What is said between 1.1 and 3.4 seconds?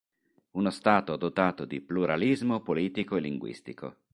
dotato di pluralismo politico e